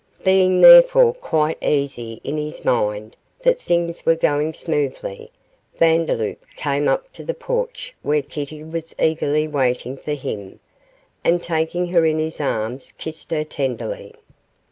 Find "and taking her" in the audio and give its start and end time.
11.23-12.03